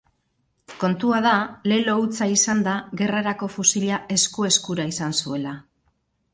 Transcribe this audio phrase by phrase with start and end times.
[0.83, 1.33] Kontua da
[1.73, 5.57] lelo hutsa izanda, gerrarako fusila esku-eskura izan zuela.